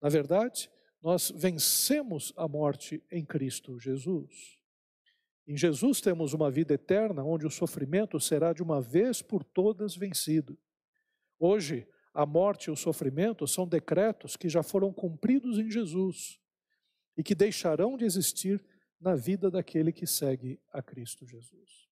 [0.00, 0.70] Na verdade,
[1.02, 4.58] nós vencemos a morte em Cristo Jesus.
[5.46, 9.94] Em Jesus temos uma vida eterna onde o sofrimento será de uma vez por todas
[9.94, 10.58] vencido.
[11.38, 16.40] Hoje, a morte e o sofrimento são decretos que já foram cumpridos em Jesus
[17.14, 18.64] e que deixarão de existir
[18.98, 21.90] na vida daquele que segue a Cristo Jesus.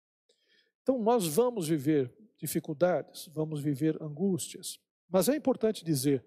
[0.84, 4.80] Então, nós vamos viver dificuldades, vamos viver angústias,
[5.10, 6.24] mas é importante dizer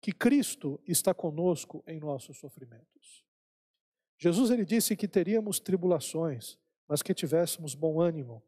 [0.00, 3.26] que Cristo está conosco em nossos sofrimentos.
[4.16, 8.42] Jesus ele disse que teríamos tribulações, mas que tivéssemos bom ânimo.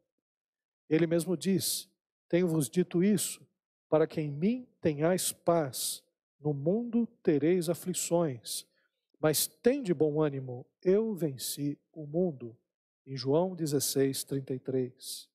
[0.89, 1.87] Ele mesmo diz:
[2.27, 3.45] Tenho-vos dito isso,
[3.91, 6.01] para que em mim tenhais paz.
[6.39, 8.65] No mundo tereis aflições,
[9.19, 12.57] mas tende bom ânimo, eu venci o mundo.
[13.05, 15.29] Em João 16, 33.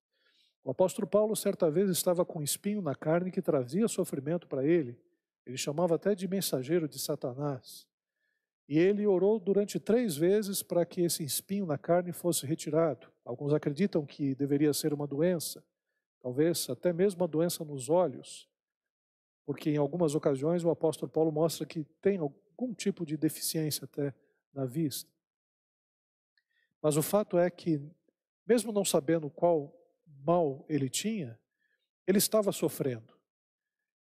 [0.64, 4.66] O apóstolo Paulo, certa vez, estava com um espinho na carne que trazia sofrimento para
[4.66, 4.98] ele.
[5.44, 7.86] Ele chamava até de mensageiro de Satanás.
[8.66, 13.06] E ele orou durante três vezes para que esse espinho na carne fosse retirado.
[13.22, 15.62] Alguns acreditam que deveria ser uma doença,
[16.26, 18.50] talvez até mesmo uma doença nos olhos,
[19.44, 24.12] porque em algumas ocasiões o apóstolo Paulo mostra que tem algum tipo de deficiência até
[24.52, 25.08] na vista.
[26.82, 27.80] Mas o fato é que,
[28.44, 29.72] mesmo não sabendo qual
[30.04, 31.38] mal ele tinha,
[32.04, 33.16] ele estava sofrendo.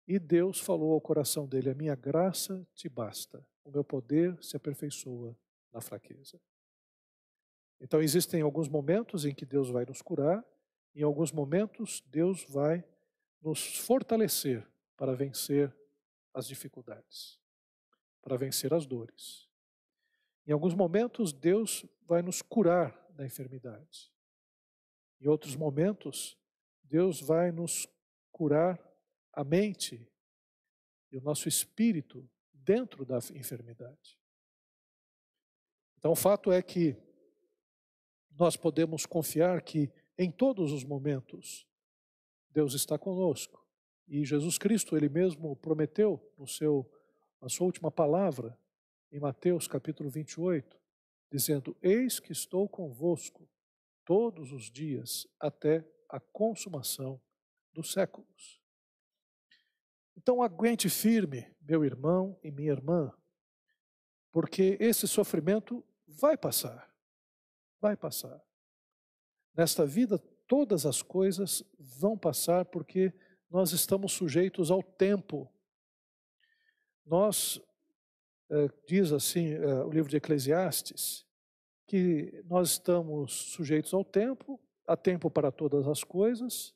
[0.04, 4.56] E Deus falou ao coração dele: A minha graça te basta, o meu poder se
[4.56, 5.38] aperfeiçoa
[5.72, 6.40] na fraqueza.
[7.80, 10.44] Então, existem alguns momentos em que Deus vai nos curar,
[11.00, 12.84] em alguns momentos, Deus vai
[13.40, 15.72] nos fortalecer para vencer
[16.34, 17.40] as dificuldades,
[18.20, 19.48] para vencer as dores.
[20.44, 24.12] Em alguns momentos, Deus vai nos curar da enfermidade.
[25.20, 26.36] Em outros momentos,
[26.82, 27.86] Deus vai nos
[28.32, 28.76] curar
[29.32, 30.10] a mente
[31.12, 34.18] e o nosso espírito dentro da enfermidade.
[35.96, 36.96] Então, o fato é que
[38.32, 41.66] nós podemos confiar que em todos os momentos
[42.50, 43.64] Deus está conosco.
[44.08, 46.90] E Jesus Cristo, ele mesmo prometeu no seu
[47.40, 48.58] na sua última palavra
[49.12, 50.76] em Mateus capítulo 28,
[51.30, 53.48] dizendo: Eis que estou convosco
[54.04, 57.20] todos os dias até a consumação
[57.72, 58.60] dos séculos.
[60.16, 63.12] Então aguente firme, meu irmão e minha irmã,
[64.32, 66.92] porque esse sofrimento vai passar.
[67.80, 68.47] Vai passar.
[69.58, 73.12] Nesta vida, todas as coisas vão passar porque
[73.50, 75.52] nós estamos sujeitos ao tempo.
[77.04, 77.60] Nós,
[78.50, 81.26] eh, diz assim eh, o livro de Eclesiastes,
[81.88, 86.72] que nós estamos sujeitos ao tempo, há tempo para todas as coisas,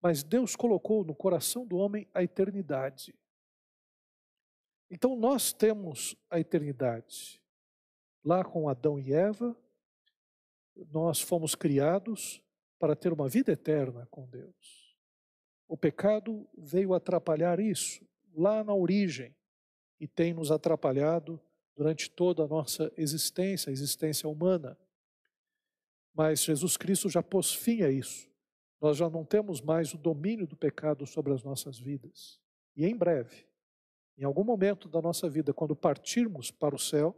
[0.00, 3.14] mas Deus colocou no coração do homem a eternidade.
[4.90, 7.42] Então nós temos a eternidade.
[8.24, 9.54] Lá com Adão e Eva,
[10.90, 12.42] nós fomos criados
[12.78, 14.96] para ter uma vida eterna com Deus.
[15.68, 19.34] O pecado veio atrapalhar isso lá na origem
[20.00, 21.40] e tem nos atrapalhado
[21.76, 24.76] durante toda a nossa existência, a existência humana.
[26.14, 28.32] Mas Jesus Cristo já pôs fim a isso
[28.82, 32.40] nós já não temos mais o domínio do pecado sobre as nossas vidas.
[32.74, 33.46] E em breve,
[34.18, 37.16] em algum momento da nossa vida, quando partirmos para o céu,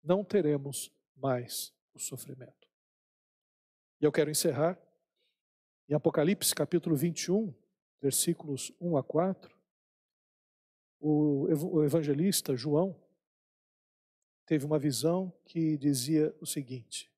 [0.00, 2.68] não teremos mais o sofrimento.
[4.00, 4.78] E eu quero encerrar
[5.88, 7.54] em Apocalipse capítulo 21,
[8.00, 9.58] versículos 1 a 4.
[11.00, 12.98] O evangelista João
[14.46, 17.10] teve uma visão que dizia o seguinte: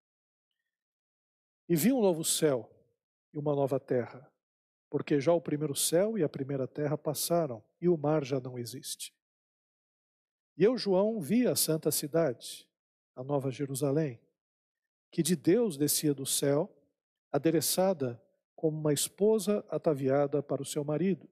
[1.68, 2.70] E vi um novo céu
[3.32, 4.30] e uma nova terra,
[4.90, 8.58] porque já o primeiro céu e a primeira terra passaram e o mar já não
[8.58, 9.14] existe.
[10.56, 12.68] E eu, João, vi a santa cidade,
[13.16, 14.20] a nova Jerusalém,
[15.12, 16.74] que de Deus descia do céu,
[17.30, 18.20] adereçada
[18.56, 21.28] como uma esposa ataviada para o seu marido.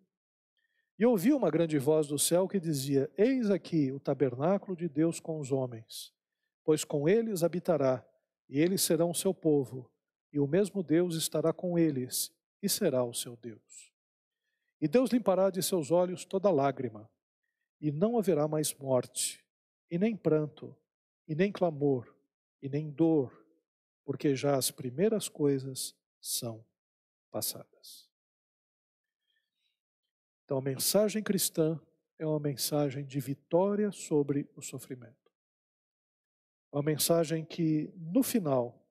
[0.99, 5.19] E ouvi uma grande voz do céu que dizia: Eis aqui o tabernáculo de Deus
[5.19, 6.13] com os homens,
[6.63, 8.07] pois com eles habitará,
[8.51, 9.91] e eles serão o seu povo,
[10.31, 12.31] e o mesmo Deus estará com eles
[12.63, 13.91] e será o seu Deus.
[14.79, 17.11] E Deus limpará de seus olhos toda lágrima,
[17.81, 19.43] e não haverá mais morte,
[19.91, 20.77] e nem pranto,
[21.27, 22.15] e nem clamor,
[22.61, 23.40] e nem dor,
[24.05, 26.65] porque já as primeiras coisas são
[27.31, 28.09] passadas.
[30.45, 31.81] Então, a mensagem cristã
[32.19, 35.31] é uma mensagem de vitória sobre o sofrimento.
[36.73, 38.85] É uma mensagem que, no final,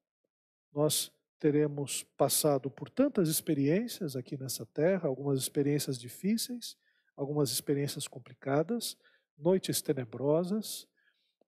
[0.72, 6.78] nós teremos passado por tantas experiências aqui nessa terra, algumas experiências difíceis,
[7.16, 8.97] algumas experiências complicadas,
[9.38, 10.88] noites tenebrosas,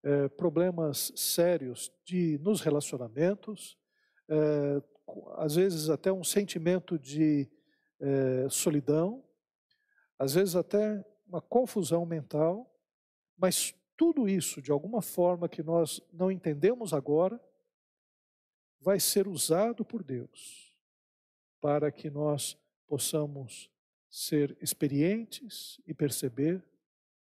[0.04, 3.78] eh, problemas sérios de nos relacionamentos,
[4.28, 4.82] eh,
[5.38, 7.50] às vezes até um sentimento de
[8.00, 9.24] eh, solidão,
[10.18, 12.72] às vezes até uma confusão mental,
[13.38, 17.40] mas tudo isso, de alguma forma que nós não entendemos agora,
[18.80, 20.76] vai ser usado por Deus
[21.60, 23.70] para que nós possamos
[24.10, 26.64] ser experientes e perceber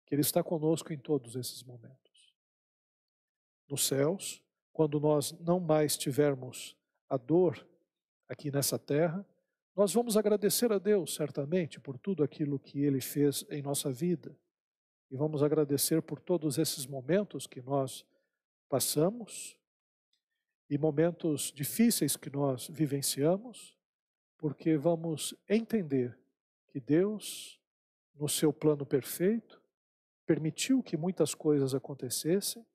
[0.06, 2.03] que Ele está conosco em todos esses momentos.
[3.70, 6.76] Nos céus, quando nós não mais tivermos
[7.10, 7.66] a dor
[8.28, 9.26] aqui nessa terra,
[9.76, 14.36] nós vamos agradecer a Deus, certamente, por tudo aquilo que Ele fez em nossa vida.
[15.10, 18.06] E vamos agradecer por todos esses momentos que nós
[18.70, 19.58] passamos
[20.70, 23.78] e momentos difíceis que nós vivenciamos,
[24.38, 26.18] porque vamos entender
[26.68, 27.60] que Deus,
[28.16, 29.62] no seu plano perfeito,
[30.26, 32.66] permitiu que muitas coisas acontecessem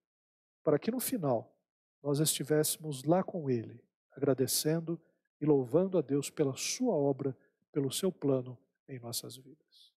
[0.62, 1.54] para que no final
[2.02, 3.82] nós estivéssemos lá com Ele,
[4.12, 5.00] agradecendo
[5.40, 7.36] e louvando a Deus pela Sua obra,
[7.72, 9.92] pelo seu plano em nossas vidas.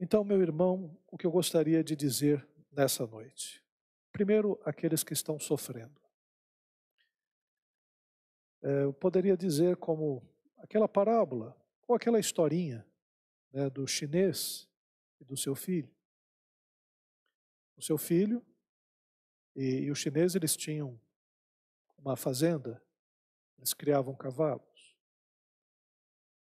[0.00, 3.64] Então, meu irmão, o que eu gostaria de dizer nessa noite?
[4.12, 6.00] Primeiro, aqueles que estão sofrendo.
[8.62, 10.22] É, eu poderia dizer como
[10.58, 11.56] aquela parábola,
[11.86, 12.86] ou aquela historinha
[13.52, 14.68] né, do chinês
[15.20, 15.92] e do seu filho.
[17.78, 18.44] O seu filho
[19.56, 21.00] e, e os chineses eles tinham
[21.96, 22.82] uma fazenda
[23.58, 24.96] eles criavam cavalos.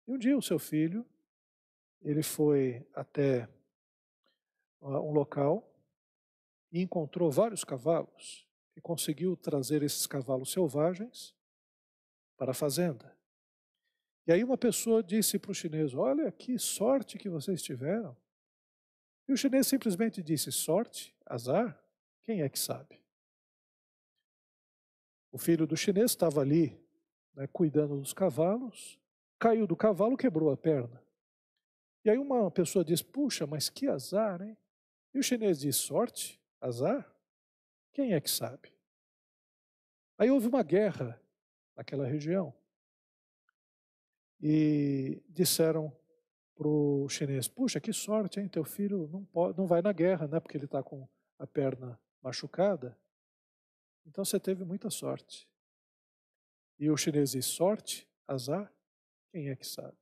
[0.08, 1.06] E um dia o seu filho,
[2.02, 3.50] ele foi até
[4.80, 5.68] um local
[6.72, 11.36] e encontrou vários cavalos e conseguiu trazer esses cavalos selvagens
[12.38, 13.18] para a fazenda.
[14.28, 18.16] E aí uma pessoa disse para o chinês: Olha que sorte que vocês tiveram.
[19.28, 21.17] E o chinês simplesmente disse: Sorte?
[21.30, 21.80] Azar?
[22.24, 23.02] Quem é que sabe?
[25.32, 26.80] O filho do chinês estava ali
[27.34, 29.00] né, cuidando dos cavalos,
[29.38, 31.02] caiu do cavalo, quebrou a perna.
[32.04, 34.58] E aí uma pessoa diz: Puxa, mas que azar, hein?
[35.14, 36.42] E o chinês diz: Sorte?
[36.60, 37.08] Azar?
[37.92, 38.74] Quem é que sabe?
[40.18, 41.22] Aí houve uma guerra
[41.76, 42.54] naquela região.
[44.42, 45.96] E disseram
[46.56, 48.48] para o chinês: Puxa, que sorte, hein?
[48.48, 50.40] Teu filho não, pode, não vai na guerra, né?
[50.40, 51.08] Porque ele está com
[51.38, 52.98] a perna machucada.
[54.06, 55.48] Então você teve muita sorte.
[56.80, 58.72] E o chinês diz: sorte, azar,
[59.32, 59.98] quem é que sabe?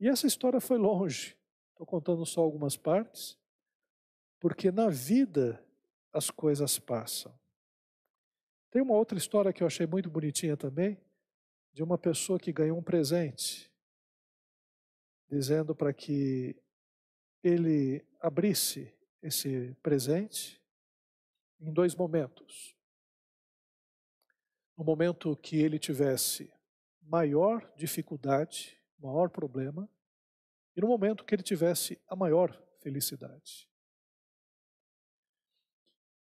[0.00, 1.36] E essa história foi longe.
[1.70, 3.38] Estou contando só algumas partes,
[4.40, 5.64] porque na vida
[6.12, 7.32] as coisas passam.
[8.70, 11.00] Tem uma outra história que eu achei muito bonitinha também,
[11.72, 13.72] de uma pessoa que ganhou um presente,
[15.28, 16.56] dizendo para que
[17.42, 18.92] ele abrisse
[19.22, 20.62] esse presente
[21.60, 22.78] em dois momentos
[24.78, 26.48] no momento que ele tivesse
[27.02, 29.90] maior dificuldade, maior problema,
[30.76, 33.68] e no momento que ele tivesse a maior felicidade.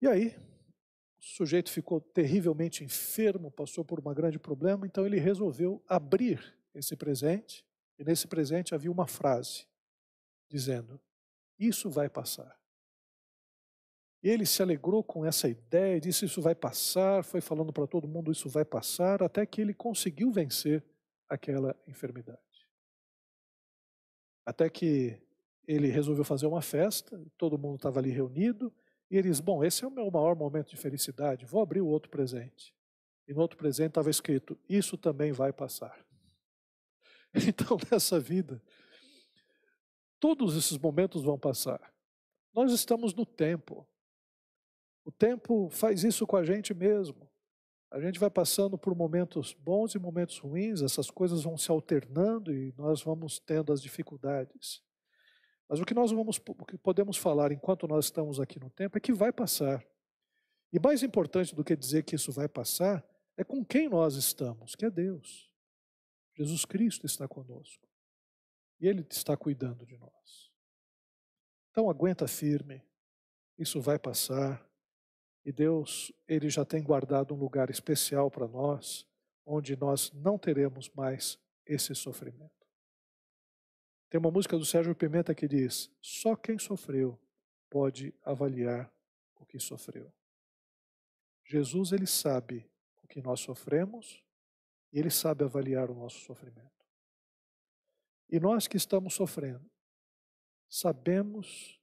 [0.01, 0.29] E aí,
[1.21, 6.97] o sujeito ficou terrivelmente enfermo, passou por um grande problema, então ele resolveu abrir esse
[6.97, 7.63] presente,
[7.99, 9.67] e nesse presente havia uma frase
[10.49, 10.99] dizendo:
[11.59, 12.56] Isso vai passar.
[14.29, 18.33] Ele se alegrou com essa ideia, disse: Isso vai passar, foi falando para todo mundo:
[18.33, 20.83] Isso vai passar, até que ele conseguiu vencer
[21.29, 22.41] aquela enfermidade.
[24.45, 25.17] Até que
[25.67, 28.73] ele resolveu fazer uma festa, todo mundo estava ali reunido,
[29.09, 31.87] e ele disse: Bom, esse é o meu maior momento de felicidade, vou abrir o
[31.87, 32.75] outro presente.
[33.29, 36.05] E no outro presente estava escrito: Isso também vai passar.
[37.47, 38.63] Então, nessa vida,
[40.19, 41.93] todos esses momentos vão passar.
[42.55, 43.87] Nós estamos no tempo.
[45.07, 47.31] O tempo faz isso com a gente mesmo.
[47.93, 52.53] A gente vai passando por momentos bons e momentos ruins, essas coisas vão se alternando
[52.53, 54.83] e nós vamos tendo as dificuldades.
[55.69, 58.99] Mas o que nós vamos, o que podemos falar enquanto nós estamos aqui no tempo
[58.99, 59.87] é que vai passar.
[60.73, 64.75] E mais importante do que dizer que isso vai passar é com quem nós estamos,
[64.75, 65.49] que é Deus.
[66.35, 67.89] Jesus Cristo está conosco.
[68.81, 70.51] E Ele está cuidando de nós.
[71.71, 72.83] Então aguenta firme,
[73.57, 74.67] isso vai passar.
[75.47, 79.07] E Deus, Ele já tem guardado um lugar especial para nós,
[79.47, 82.67] onde nós não teremos mais esse sofrimento.
[84.11, 87.17] Tem uma música do Sérgio Pimenta que diz: Só quem sofreu
[87.71, 88.93] pode avaliar
[89.37, 90.13] o que sofreu.
[91.45, 92.69] Jesus, Ele sabe
[93.05, 94.21] o que nós sofremos
[94.93, 96.85] e Ele sabe avaliar o nosso sofrimento.
[98.29, 99.71] E nós que estamos sofrendo,
[100.69, 101.81] sabemos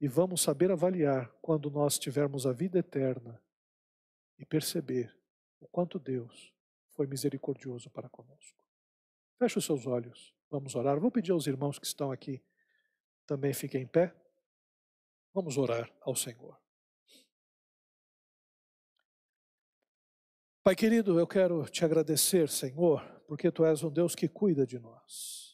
[0.00, 3.42] e vamos saber avaliar quando nós tivermos a vida eterna
[4.38, 5.16] e perceber
[5.60, 6.52] o quanto Deus
[6.90, 8.64] foi misericordioso para conosco.
[9.38, 10.98] Feche os seus olhos, vamos orar.
[10.98, 12.42] Vou pedir aos irmãos que estão aqui
[13.26, 14.14] também fiquem em pé.
[15.34, 16.58] Vamos orar ao Senhor.
[20.62, 24.78] Pai querido, eu quero te agradecer, Senhor, porque tu és um Deus que cuida de
[24.78, 25.45] nós.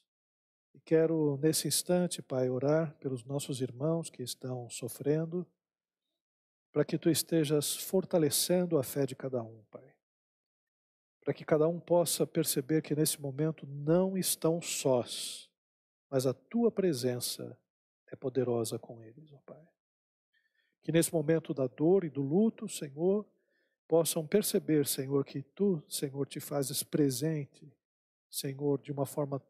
[0.84, 5.46] Quero, nesse instante, Pai, orar pelos nossos irmãos que estão sofrendo,
[6.72, 9.94] para que tu estejas fortalecendo a fé de cada um, Pai.
[11.20, 15.48] Para que cada um possa perceber que nesse momento não estão sós,
[16.10, 17.56] mas a tua presença
[18.10, 19.68] é poderosa com eles, ó Pai.
[20.82, 23.24] Que nesse momento da dor e do luto, Senhor,
[23.86, 27.72] possam perceber, Senhor, que tu, Senhor, te fazes presente,
[28.28, 29.40] Senhor, de uma forma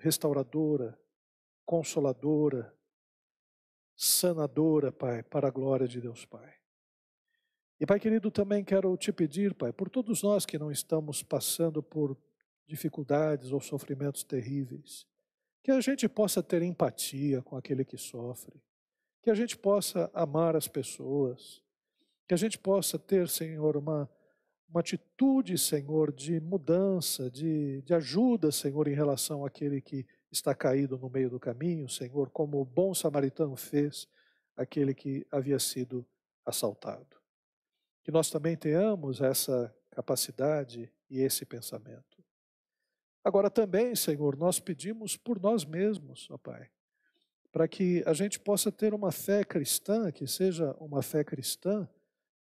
[0.00, 0.98] restauradora,
[1.64, 2.74] consoladora,
[3.94, 6.54] sanadora, Pai, para a glória de Deus, Pai.
[7.78, 11.82] E, Pai querido, também quero te pedir, Pai, por todos nós que não estamos passando
[11.82, 12.16] por
[12.66, 15.06] dificuldades ou sofrimentos terríveis,
[15.62, 18.60] que a gente possa ter empatia com aquele que sofre,
[19.22, 21.62] que a gente possa amar as pessoas,
[22.26, 24.10] que a gente possa ter, Senhor, uma,
[24.70, 30.96] uma atitude, Senhor, de mudança, de, de ajuda, Senhor, em relação àquele que está caído
[30.96, 34.08] no meio do caminho, Senhor, como o bom samaritano fez
[34.56, 36.06] aquele que havia sido
[36.46, 37.16] assaltado.
[38.04, 42.22] Que nós também tenhamos essa capacidade e esse pensamento.
[43.24, 46.70] Agora também, Senhor, nós pedimos por nós mesmos, ó Pai,
[47.50, 51.88] para que a gente possa ter uma fé cristã, que seja uma fé cristã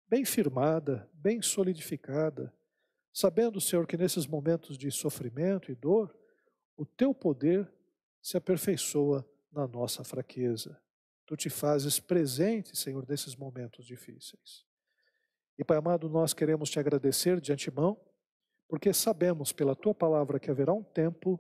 [0.10, 2.52] bem firmada, bem solidificada,
[3.14, 6.14] sabendo, Senhor, que nesses momentos de sofrimento e dor,
[6.76, 7.72] o teu poder
[8.22, 10.82] se aperfeiçoa na nossa fraqueza.
[11.26, 14.66] Tu te fazes presente, Senhor, nesses momentos difíceis.
[15.58, 18.00] E, Pai amado, nós queremos te agradecer de antemão,
[18.68, 21.40] porque sabemos pela tua palavra que haverá um tempo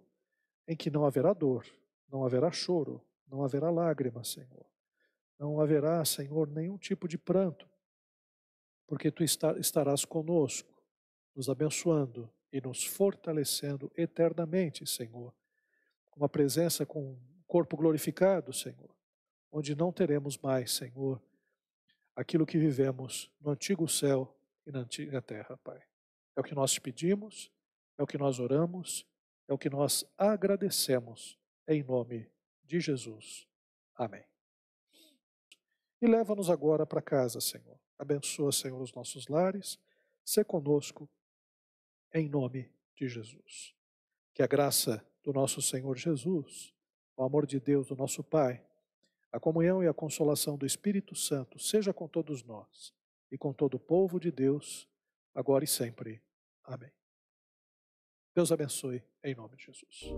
[0.67, 1.65] em que não haverá dor,
[2.07, 4.65] não haverá choro, não haverá lágrimas, Senhor.
[5.39, 7.67] Não haverá, Senhor, nenhum tipo de pranto,
[8.89, 10.73] porque tu estarás conosco,
[11.35, 15.31] nos abençoando e nos fortalecendo eternamente, Senhor.
[16.15, 18.89] Uma presença com um corpo glorificado, Senhor,
[19.51, 21.21] onde não teremos mais, Senhor,
[22.15, 24.35] aquilo que vivemos no antigo céu
[24.65, 25.79] e na antiga terra, Pai.
[26.35, 27.51] É o que nós te pedimos,
[27.95, 29.05] é o que nós oramos,
[29.47, 31.37] é o que nós agradecemos,
[31.67, 32.27] em nome
[32.63, 33.47] de Jesus.
[33.95, 34.25] Amém.
[36.01, 37.78] E leva-nos agora para casa, Senhor.
[37.99, 39.77] Abençoa, Senhor, os nossos lares.
[40.23, 41.07] Se conosco,
[42.13, 43.75] em nome de Jesus.
[44.33, 46.73] Que a graça do nosso Senhor Jesus,
[47.17, 48.65] o amor de Deus, do nosso Pai,
[49.31, 52.93] a comunhão e a consolação do Espírito Santo seja com todos nós
[53.31, 54.87] e com todo o povo de Deus,
[55.35, 56.21] agora e sempre.
[56.63, 56.91] Amém.
[58.33, 60.09] Deus abençoe, em nome de Jesus.